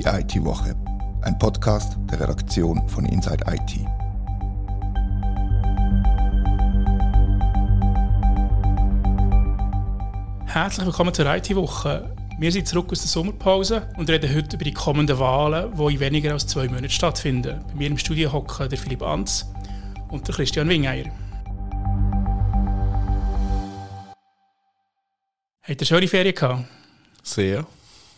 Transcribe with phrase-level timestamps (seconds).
[0.00, 0.74] Die IT-Woche,
[1.20, 3.86] ein Podcast der Redaktion von Inside IT.
[10.46, 12.16] Herzlich willkommen zur IT-Woche.
[12.38, 16.00] Wir sind zurück aus der Sommerpause und reden heute über die kommenden Wahlen, die in
[16.00, 17.62] weniger als zwei Monaten stattfinden.
[17.68, 19.52] Bei mir im Studio hocken der Philipp Anz
[20.08, 21.10] und der Christian Wingeier.
[25.62, 26.64] Habt ihr schöne Ferien gehabt?
[27.22, 27.66] Sehr.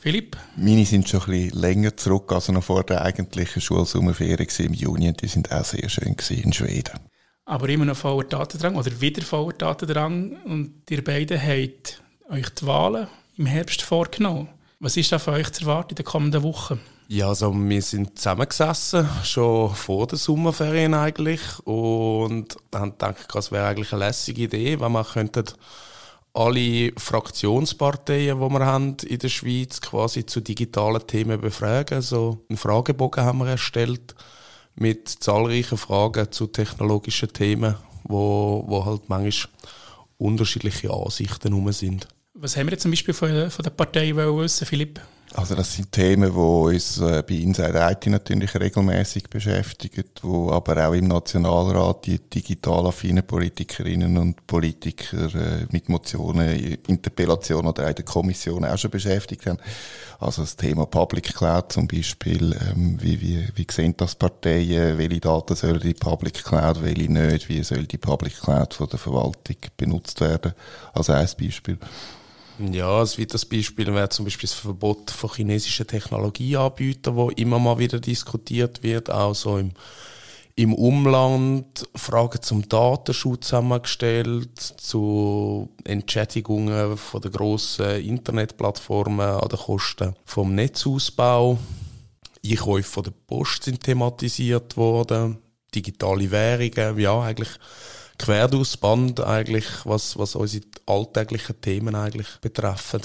[0.02, 0.36] Philipp?
[0.56, 5.12] Meine sind schon ein bisschen länger zurück, also noch vor der eigentlichen Schulsommerferien im Juni.
[5.12, 6.98] Die sind auch sehr schön in Schweden.
[7.44, 10.38] Aber immer noch voller Datendrang oder wieder voller Datendrang.
[10.44, 14.48] Und ihr beiden habt euch die Wahlen im Herbst vorgenommen.
[14.80, 16.80] Was ist da für euch zu erwarten in den kommenden Wochen?
[17.06, 23.68] Ja, also wir sind zusammengesessen, schon vor den Sommerferien eigentlich, und haben gedacht, es wäre
[23.68, 25.44] eigentlich eine lässige Idee, wenn wir könnten
[26.34, 32.00] alle Fraktionsparteien, die wir haben in der Schweiz, quasi zu digitalen Themen befragen.
[32.00, 34.14] So einen Fragebogen haben wir erstellt
[34.74, 39.52] mit zahlreichen Fragen zu technologischen Themen, wo, wo halt manchmal
[40.16, 42.08] unterschiedliche Ansichten herum sind.
[42.34, 45.00] Was haben wir jetzt zum Beispiel von, von der Partei wissen, Philipp?
[45.34, 50.88] Also das sind Themen, die uns äh, bei Inside IT natürlich regelmäßig beschäftigen, wo aber
[50.88, 57.94] auch im Nationalrat die digital affinen Politikerinnen und Politiker äh, mit Motionen, Interpellationen oder auch
[57.94, 59.58] der Kommission auch schon beschäftigt haben.
[60.20, 65.20] Also das Thema Public Cloud zum Beispiel, ähm, wie, wie, wie sehen das Parteien, welche
[65.20, 69.56] Daten sollen die Public Cloud, welche nicht, wie soll die Public Cloud von der Verwaltung
[69.78, 70.52] benutzt werden,
[70.92, 71.78] also ein Beispiel.
[72.70, 77.78] Ja, ein weiteres Beispiel wäre zum Beispiel das Verbot von chinesischen Technologieanbietern, wo immer mal
[77.78, 79.72] wieder diskutiert wird, auch so im,
[80.54, 81.88] im Umland.
[81.96, 90.14] Fragen zum Datenschutz haben wir gestellt, zu Entschädigungen von den grossen Internetplattformen an den Kosten
[90.24, 91.58] vom Netzausbau.
[92.44, 95.38] Einkäufe von der Post sind thematisiert worden,
[95.74, 97.50] digitale Währungen, ja, eigentlich
[98.18, 103.02] quer durchs Band eigentlich, was, was unsere alltäglichen Themen eigentlich betreffen.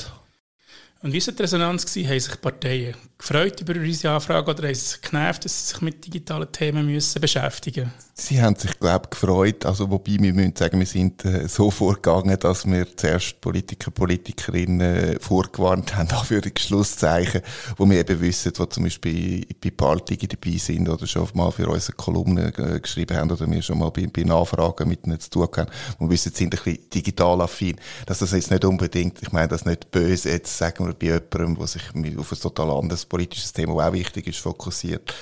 [1.01, 1.85] Und wie war die Resonanz?
[1.85, 2.09] Gewesen?
[2.09, 5.81] Haben sich Parteien gefreut über unsere Anfrage oder haben sie sich genervt, dass sie sich
[5.81, 8.07] mit digitalen Themen müssen beschäftigen müssen?
[8.19, 9.65] Sie haben sich, glaube ich, gefreut.
[9.65, 14.81] Also, wobei wir müssen sagen, wir sind äh, so vorgegangen, dass wir zuerst Politiker, Politikerinnen
[14.81, 17.41] äh, vorgewarnt haben, für die Schlusszeichen,
[17.77, 21.67] wo wir eben wissen, wo zum Beispiel bei Partien dabei sind oder schon mal für
[21.67, 25.29] unsere Kolumnen äh, geschrieben haben oder wir schon mal bei, bei Nachfragen mit ihnen zu
[25.29, 25.69] tun haben,
[25.99, 27.75] wo wir wissen, sind ein bisschen digital affin.
[28.07, 31.55] Dass das jetzt nicht unbedingt, ich meine das nicht böse, jetzt sagen wir bei jemandem,
[31.57, 31.83] der sich
[32.17, 35.13] auf ein total anderes politisches Thema, das auch wichtig ist, fokussiert,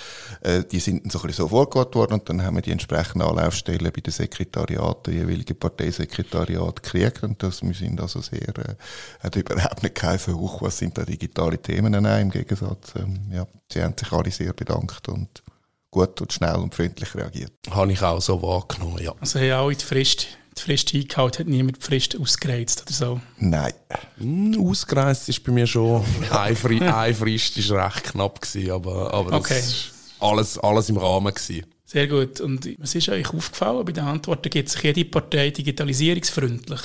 [0.41, 3.27] äh, die sind so ein bisschen so vorgewarnt worden und dann haben wir die entsprechenden
[3.27, 8.75] Anlaufstellen bei den Sekretariaten, jeweiligen Parteisekretariat gekriegt und das, wir sind also sehr, äh,
[9.19, 13.83] hat überhaupt nicht geheißen, was sind da digitale Themen, nein, im Gegensatz, ähm, ja, sie
[13.83, 15.43] haben sich alle sehr bedankt und
[15.91, 17.53] gut und schnell und freundlich reagiert.
[17.71, 19.13] Habe ich auch so wahrgenommen, ja.
[19.19, 20.27] Also haben auch in die Frist
[20.57, 23.21] die Frist eingehalten, hat niemand die Frist ausgereizt oder so?
[23.37, 23.73] Nein.
[24.17, 29.55] Mm, ausgereizt ist bei mir schon, eine, Frist war recht knapp, gewesen, aber, aber okay.
[29.55, 31.33] das war alles, alles im Rahmen.
[31.33, 31.65] Gewesen.
[31.85, 32.41] Sehr gut.
[32.41, 33.85] Und was ist euch aufgefallen?
[33.85, 36.81] Bei den Antworten gibt sich jede Partei digitalisierungsfreundlich.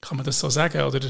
[0.00, 0.82] Kann man das so sagen?
[0.82, 1.00] Oder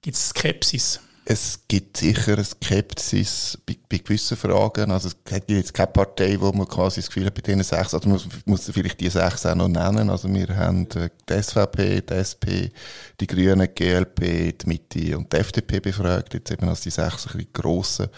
[0.00, 1.00] gibt es Skepsis?
[1.30, 4.90] Es gibt sicher eine Skepsis bei, bei gewissen Fragen.
[4.90, 7.92] Also es hat jetzt keine Partei, wo man quasi das Gefühl hat, bei diesen sechs,
[7.92, 10.08] also man muss vielleicht die sechs auch noch nennen.
[10.08, 12.72] Also wir haben äh, die SVP, die SP,
[13.20, 16.32] die Grünen, die GLP, die Mitte und die FDP befragt.
[16.32, 18.08] Jetzt eben als die sechs ein bisschen grossen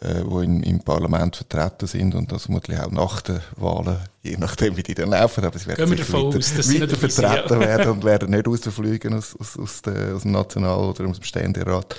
[0.00, 4.36] äh, die in, im Parlament vertreten sind und das vermutlich auch nach den Wahlen, je
[4.38, 8.04] nachdem wie die dann laufen, aber es werden wir weiter, aus, weiter vertreten werden und
[8.04, 11.96] werden nicht rausfliegen aus, aus, aus, der, aus dem National- oder aus dem Ständerat.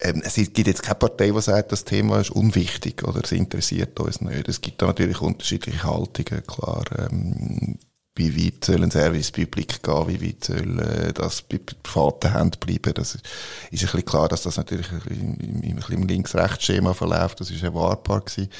[0.00, 3.98] Ähm, es gibt jetzt keine Partei, die sagt, das Thema ist unwichtig oder es interessiert
[3.98, 4.48] uns nicht.
[4.48, 6.84] Es gibt da natürlich unterschiedliche Haltungen, klar.
[6.96, 7.78] Ähm,
[8.18, 12.58] wie weit soll ein Service Public gehen, wie weit soll äh, das bei privaten Händen
[12.60, 12.94] bleiben.
[12.94, 17.62] Das ist, ein bisschen klar, dass das natürlich im, im, im Links-Rechts-Schema verläuft, das ist
[17.62, 18.50] erwartbar gewesen.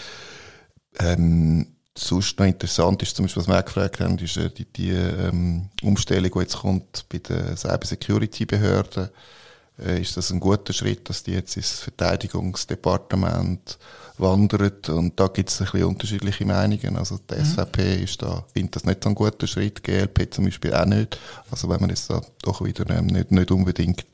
[1.01, 1.67] Ähm,
[1.97, 4.91] sonst noch interessant ist, zum Beispiel, was wir auch gefragt haben, ist äh, die, die
[4.91, 9.09] ähm, Umstellung, die jetzt kommt bei den Cyber-Security-Behörden.
[9.79, 13.79] Ist das ein guter Schritt, dass die jetzt ins Verteidigungsdepartement
[14.19, 14.89] wandert.
[14.89, 16.97] Und da gibt es ein bisschen unterschiedliche Meinungen.
[16.97, 17.45] Also die mhm.
[17.45, 21.19] SVP ist da, findet das nicht so ein guter Schritt, GLP zum Beispiel auch nicht.
[21.51, 24.05] Also wenn man jetzt da doch wieder ähm, nicht, nicht unbedingt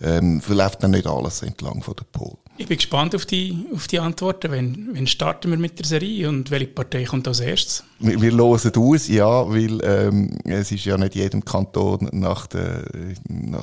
[0.00, 2.36] ähm, verläuft dann nicht alles entlang von der Pol.
[2.62, 4.52] Ich bin gespannt auf die, auf die Antworten.
[4.52, 7.82] Wenn, wenn starten wir mit der Serie und welche Partei kommt als erstes?
[7.98, 12.84] Wir, wir hören aus, ja, weil ähm, es ist ja nicht jedem Kanton nach der,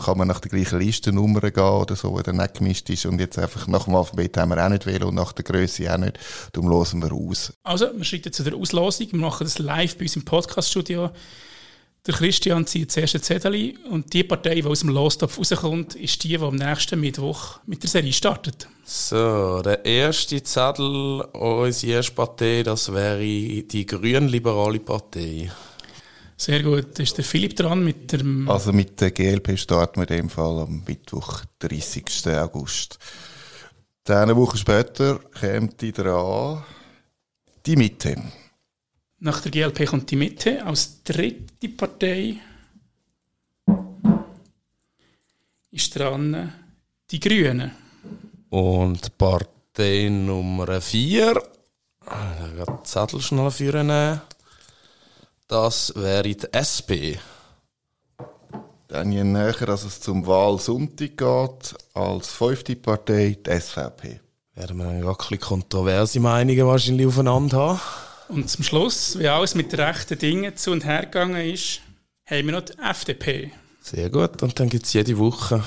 [0.04, 3.06] kann man nach der gleichen Listennummer gehen oder so, die dann nicht gemischt ist.
[3.06, 5.94] Und jetzt einfach nach dem Alphabet haben wir auch nicht wählen und nach der Größe
[5.94, 6.20] auch nicht.
[6.52, 7.54] Darum hören wir aus.
[7.64, 9.08] Also, wir schreiten zu der Auslosung.
[9.12, 11.10] Wir machen das live bei uns im Podcaststudio.
[12.10, 16.24] Der Christian zieht das erste Zettel und die Partei, die aus dem Lostopf rauskommt, ist
[16.24, 18.68] die, die am nächsten Mittwoch mit der Serie startet.
[18.84, 25.52] So, der erste Zettel, unsere erste Partei, das wäre die Grünliberale Partei.
[26.36, 26.98] Sehr gut.
[26.98, 28.50] Da ist der Philipp dran mit dem.
[28.50, 32.06] Also mit der GLP starten wir in dem Fall am Mittwoch, 30.
[32.30, 32.98] August.
[34.06, 36.64] Dann eine Woche später kommt die dran
[37.68, 38.16] die Mitte.
[39.22, 42.38] Nach der GLP kommt die Mitte als dritte Partei.
[45.72, 46.54] Ist dran
[47.12, 47.72] die Grünen.
[48.50, 51.36] Und Partei Nummer 4.
[51.36, 54.22] Ich werde den Zettel schnell führen.
[55.48, 57.20] Das wäre die SP.
[58.88, 64.22] Dann je näher, als es zum Wahlsonntag geht, als fünfte Partei die SVP.
[64.56, 68.09] Werden wir dann ein bisschen kontroverse Meinungen wahrscheinlich aufeinander haben.
[68.30, 71.82] Und zum Schluss, wie alles mit rechten Dingen zu und her gegangen ist,
[72.26, 73.52] haben wir noch die FDP.
[73.82, 74.44] Sehr gut.
[74.44, 75.64] Und dann gibt es jede Woche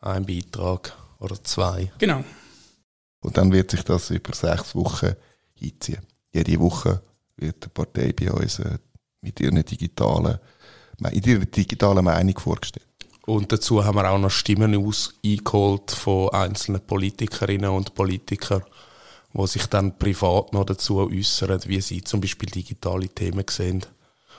[0.00, 1.92] einen Beitrag oder zwei.
[1.98, 2.24] Genau.
[3.20, 5.12] Und dann wird sich das über sechs Wochen
[5.62, 6.00] einziehen.
[6.32, 7.02] Jede Woche
[7.36, 8.78] wird eine Partei bei uns äh,
[9.20, 10.38] mit ihren digitalen,
[11.10, 12.86] in ihrer digitalen Meinung vorgestellt.
[13.26, 18.62] Und dazu haben wir auch noch Stimmen aus eingeholt von einzelnen Politikerinnen und Politikern
[19.32, 23.84] wo sich dann privat noch dazu äußern, wie sie zum Beispiel digitale Themen sehen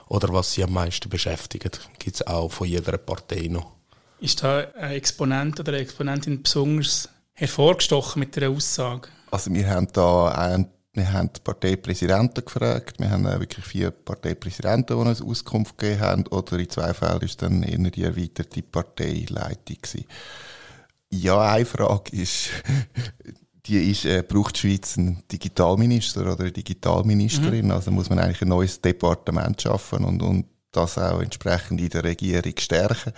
[0.08, 1.90] oder was sie am meisten beschäftigt.
[2.00, 3.72] Gibt es auch von jeder Partei noch.
[4.20, 9.08] Ist da ein Exponent oder eine Exponentin besonders hervorgestochen mit der Aussage?
[9.32, 13.00] Also wir haben da einen, wir haben die Parteipräsidenten gefragt.
[13.00, 16.28] Wir haben wirklich vier Parteipräsidenten, die uns Auskunft gegeben haben.
[16.28, 20.06] Oder in zwei Fällen ist dann eher die erweiterte Parteileitung gewesen.
[21.12, 22.50] Ja, eine Frage ist,
[23.66, 27.66] die ist, äh, braucht die Schweiz einen Digitalminister oder eine Digitalministerin.
[27.66, 27.72] Mhm.
[27.72, 32.04] Also muss man eigentlich ein neues Departement schaffen und, und das auch entsprechend in der
[32.04, 33.14] Regierung stärken.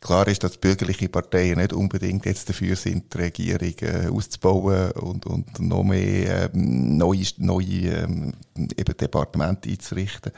[0.00, 5.26] Klar ist, dass bürgerliche Parteien nicht unbedingt jetzt dafür sind, die Regierung äh, auszubauen und,
[5.26, 10.32] und noch mehr ähm, neue, neue ähm, eben Departemente einzurichten.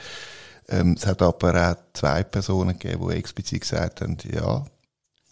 [0.69, 4.65] Ähm, es hat aber auch zwei Personen gegeben, die explizit gesagt haben, ja,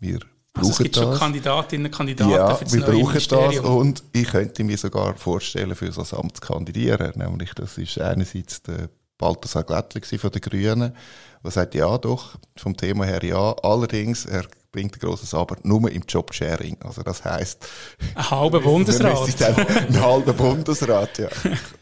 [0.01, 0.19] wir
[0.55, 1.05] also es gibt das.
[1.05, 4.77] schon Kandidatinnen und Kandidaten ja, für das wir neue brauchen das und ich könnte mir
[4.77, 7.13] sogar vorstellen, für so ein Amt zu kandidieren.
[7.17, 10.97] Nämlich, das ist einerseits der Balthasar Glättli von den Grünen,
[11.45, 15.91] der sagt, ja doch, vom Thema her ja, allerdings, er bringt ein grosses Aber nur
[15.91, 16.79] im Jobsharing.
[16.83, 17.67] Also das heisst...
[18.15, 19.43] Ein halber Bundesrat.
[19.43, 21.29] Ein halber Bundesrat, ja.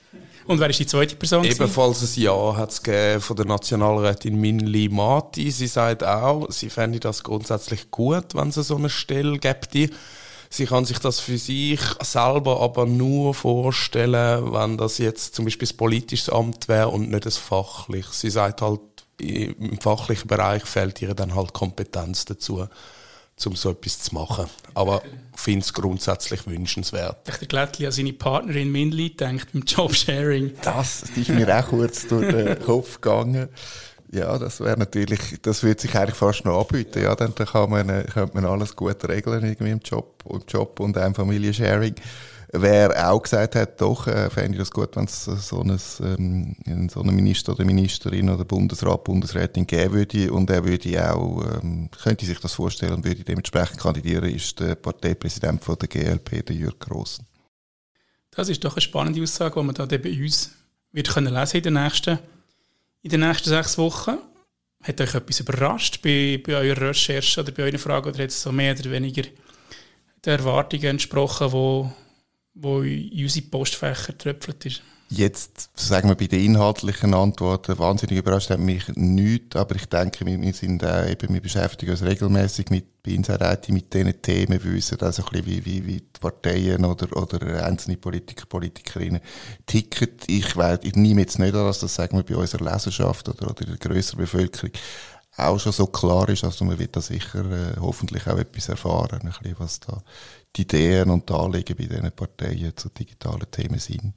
[0.48, 1.44] Und wer ist die zweite Person?
[1.44, 5.50] Ebenfalls ein Ja hat es von der Nationalrätin Minli Mati.
[5.50, 9.90] Sie sagt auch, sie fände das grundsätzlich gut, wenn es so eine Stelle gäbe.
[10.48, 15.68] Sie kann sich das für sich selber aber nur vorstellen, wenn das jetzt zum Beispiel
[15.68, 18.22] ein politisches Amt wäre und nicht ein fachliches.
[18.22, 18.80] Sie sagt halt,
[19.18, 22.66] im fachlichen Bereich fehlt ihr dann halt Kompetenz dazu
[23.46, 24.46] um so etwas zu machen.
[24.74, 25.02] Aber
[25.34, 27.16] ich finde es grundsätzlich wünschenswert.
[27.28, 30.52] Ich der Glättli an seine Partnerin Minli denkt beim Jobsharing.
[30.62, 33.48] Das ist mir auch kurz durch den Kopf gegangen.
[34.10, 37.02] Ja, das wäre natürlich, das würde sich eigentlich fast noch anbieten.
[37.02, 40.96] Ja, dann kann man, könnte man alles gut regeln irgendwie im Job, im Job und
[40.96, 41.94] einem Familiensharing.
[42.50, 45.78] Wer auch gesagt hat, doch, äh, fände ich das gut, wenn es so, ein,
[46.66, 51.44] ähm, so einen Minister oder Ministerin oder Bundesrat, Bundesrätin geben würde und er würde auch,
[51.62, 56.46] ähm, könnte sich das vorstellen und würde dementsprechend kandidieren, ist der Parteipräsident von der GLP,
[56.46, 57.26] der Jürg Grossen.
[58.30, 60.52] Das ist doch eine spannende Aussage, die man da bei uns
[60.92, 62.18] wird können lesen in den nächsten,
[63.02, 64.16] in den nächsten sechs Wochen.
[64.82, 68.40] Hat euch etwas überrascht bei, bei eurer Recherche oder bei euren Fragen oder hat es
[68.40, 69.22] so mehr oder weniger
[70.24, 72.07] den Erwartungen entsprochen, die
[72.60, 74.82] wo in unsere Postfächer getröpfelt ist?
[75.10, 80.26] Jetzt, sagen wir, bei den inhaltlichen Antworten, wahnsinnig überrascht hat mich nichts, aber ich denke,
[80.26, 83.12] wir, wir sind äh, eben, wir beschäftigen uns regelmäßig mit, bei
[83.68, 87.64] mit diesen Themen, wir wissen also ein bisschen, wie, wie, wie die Parteien oder, oder
[87.64, 89.22] einzelne Politiker, Politikerinnen
[89.64, 90.10] ticken.
[90.26, 93.50] Ich, weiß, ich nehme jetzt nicht an, dass das, sagen wir, bei unserer Leserschaft oder,
[93.50, 94.72] oder der grösseren Bevölkerung
[95.38, 99.20] auch schon so klar ist, also man wird da sicher äh, hoffentlich auch etwas erfahren,
[99.22, 100.02] ein bisschen, was da
[100.56, 104.14] die Ideen und die Anliegen bei diesen Parteien zu digitalen Themen sind.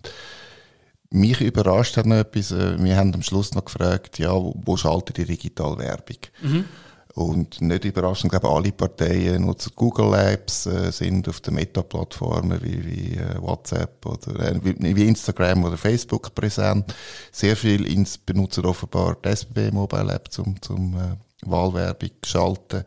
[1.10, 5.18] Mich überrascht hat noch etwas, äh, wir haben am Schluss noch gefragt, ja, wo, schaltet
[5.18, 6.18] die Digitalwerbung?
[6.42, 6.66] Mhm.
[7.14, 12.64] Und nicht überraschend, ich glaube, alle Parteien nutzen Google Labs, äh, sind auf den Meta-Plattformen
[12.64, 16.96] wie, wie äh, WhatsApp oder äh, wie, wie, Instagram oder Facebook präsent.
[17.34, 20.96] Sehr viel ins benutzen offenbar die SBB Mobile App zum, zum
[21.42, 22.86] Wahlwerbung geschalten.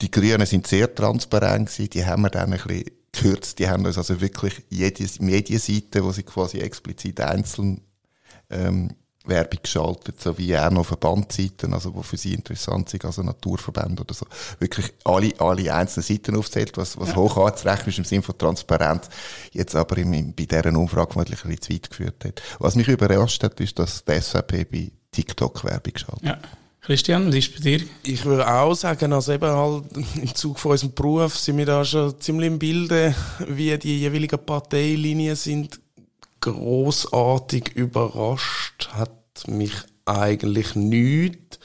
[0.00, 3.84] Die Grünen sind sehr transparent gewesen, die haben wir dann ein bisschen gekürzt, die haben
[3.84, 7.80] uns also wirklich jede Medienseite, wo sie quasi explizit einzeln
[8.50, 13.22] ähm, Werbung geschaltet, so wie auch noch Verbandseiten, also wo für sie interessant sind, also
[13.22, 14.26] Naturverbände oder so.
[14.58, 17.16] Wirklich alle, alle einzelnen Seiten aufzählt, was, was ja.
[17.16, 19.08] hoch anzurechnen ist im Sinne von Transparenz,
[19.52, 22.42] jetzt aber im, im, bei deren Umfrage vermutlich ein bisschen zu weit geführt hat.
[22.58, 26.38] Was mich überrascht hat, ist, dass die SVP bei TikTok Werbung geschaltet ja.
[26.88, 27.86] Christian, was ist bei dir?
[28.02, 29.84] Ich würde auch sagen, also eben halt
[30.22, 33.14] im Zug von unserem Beruf sind wir da schon ziemlich im Bilde,
[33.46, 35.80] wie die jeweiligen Parteilinien sind.
[36.40, 39.12] Großartig überrascht hat
[39.48, 39.74] mich
[40.06, 41.58] eigentlich nicht.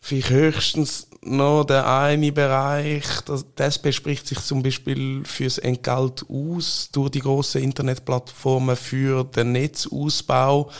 [0.00, 6.88] Vielleicht höchstens noch der eine Bereich, das, das bespricht sich zum Beispiel fürs Entgelt aus
[6.90, 10.70] durch die großen Internetplattformen für den Netzausbau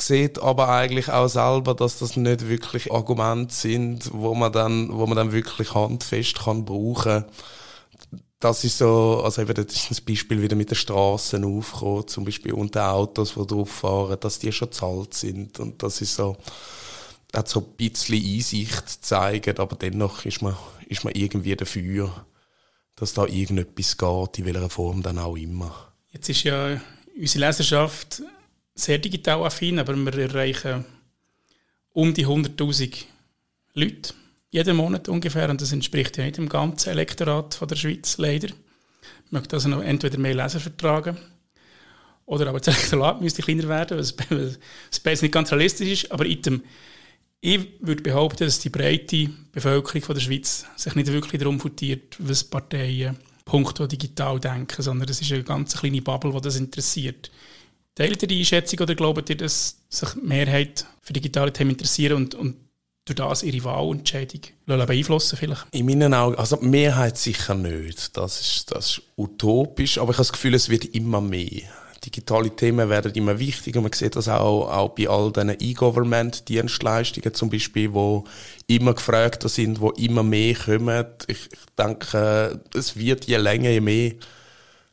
[0.00, 5.06] sieht aber eigentlich auch selber, dass das nicht wirklich Argumente sind, wo man dann, wo
[5.06, 7.24] man dann wirklich handfest kann brauchen.
[8.38, 12.24] Das ist so, also eben, das ist ein Beispiel wieder mit den Straßen aufgekommen, zum
[12.24, 16.14] Beispiel und den Autos, die drauf fahren, dass die schon zahlt sind und das ist
[16.14, 16.36] so,
[17.34, 20.56] hat so ein bisschen Einsicht zeigen, aber dennoch ist man,
[20.88, 22.24] ist man irgendwie dafür,
[22.96, 25.92] dass da irgendetwas geht, in welcher Form dann auch immer.
[26.12, 26.80] Jetzt ist ja
[27.18, 28.22] unsere Leserschaft
[28.74, 30.84] sehr digital affin, aber wir erreichen
[31.92, 33.04] um die 100.000
[33.74, 34.14] Leute
[34.50, 38.48] jeden Monat ungefähr und das entspricht ja nicht dem ganzen Elektorat von der Schweiz, leider.
[38.48, 41.16] Ich möchte also noch entweder mehr Leser vertragen
[42.26, 44.14] oder aber das Elektorat müsste kleiner werden, was,
[45.04, 46.62] was nicht ganz realistisch ist, aber item,
[47.40, 52.16] ich würde behaupten, dass die breite Bevölkerung von der Schweiz sich nicht wirklich darum futiert,
[52.18, 57.30] was Parteien punkto digital denken, sondern es ist eine ganz kleine Bubble, die das interessiert.
[58.00, 62.16] Teilt ihr die Einschätzung oder glaubt ihr, dass sich die Mehrheit für digitale Themen interessieren
[62.16, 62.56] und, und
[63.04, 65.66] durch das ihre Wahlentscheidung beeinflussen vielleicht?
[65.72, 68.16] In meinen Augen, also die Mehrheit sicher nicht.
[68.16, 71.60] Das ist, das ist utopisch, aber ich habe das Gefühl, es wird immer mehr.
[72.02, 73.82] Digitale Themen werden immer wichtiger.
[73.82, 78.24] Man sieht das auch, auch bei all diesen E-Government-Dienstleistungen zum Beispiel, wo
[78.66, 81.04] immer gefragter sind, wo immer mehr kommen.
[81.26, 84.12] Ich, ich denke, es wird je länger, je mehr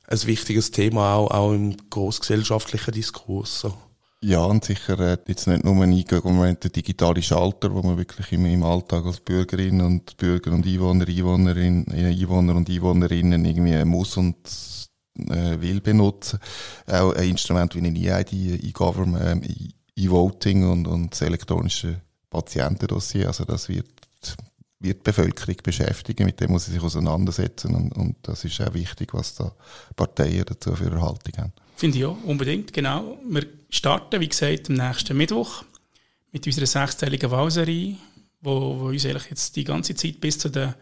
[0.08, 3.62] ein wichtiges Thema auch, auch im großgesellschaftlichen Diskurs.
[3.62, 3.74] So.
[4.22, 8.32] Ja, und sicher äh, jetzt nicht nur ein Moment der digitale Schalter, wo man wirklich
[8.32, 13.86] im, im Alltag als Bürgerin und Bürger und Einwohner, Einwohnerin, äh, Einwohner und Einwohnerinnen irgendwie
[13.86, 14.38] muss und
[15.30, 16.40] äh, will benutzen.
[16.88, 23.28] Auch ein Instrument wie ein EID, E-Government, äh, E-Voting und, und das elektronische Patientendossier.
[23.28, 24.07] Also das wird
[24.80, 28.74] wird die Bevölkerung beschäftigen, mit dem muss sie sich auseinandersetzen und, und das ist auch
[28.74, 29.52] wichtig, was da
[29.96, 31.54] Parteien dazu für eine Haltung haben.
[31.76, 33.18] Finde ich auch, unbedingt, genau.
[33.28, 35.64] Wir starten, wie gesagt, am nächsten Mittwoch
[36.32, 37.96] mit unserer sechsteiligen Wahlserie,
[38.42, 40.74] wo, wo uns eigentlich jetzt die ganze Zeit bis zu den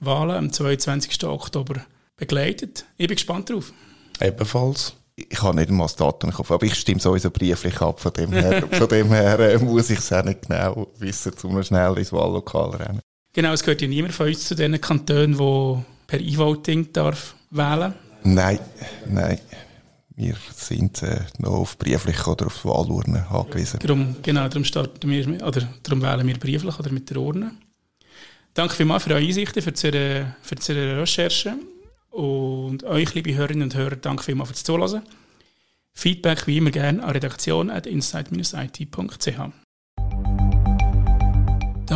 [0.00, 1.24] Wahlen am 22.
[1.24, 1.84] Oktober
[2.16, 2.84] begleitet.
[2.96, 3.72] Ich bin gespannt drauf.
[4.20, 4.94] Ebenfalls.
[5.16, 7.98] Ich habe nicht einmal das Datum im Kopf, aber ich stimme sowieso brieflich ab.
[7.98, 11.60] Von dem her, von dem her äh, muss ich es auch nicht genau wissen, um
[11.64, 13.00] schnell ins Wahllokal rennen.
[13.38, 15.76] Genau, es gehört ja niemand von uns zu den Kantonen, die
[16.08, 18.58] per E-Voting darf wählen Nein,
[19.06, 19.38] nein.
[20.16, 23.78] Wir sind äh, noch auf brieflich oder auf Wahlurne angewiesen.
[23.78, 27.52] Darum, genau, darum, starten wir, oder darum wählen wir brieflich oder mit der Urne.
[28.54, 31.54] Danke vielmals für eure Einsichten, für die, für die Recherche.
[32.10, 35.02] Und euch, liebe Hörerinnen und Hörer, danke vielmals fürs Zuhören.
[35.92, 39.67] Feedback wie immer gerne an redaktion.insight-it.ch.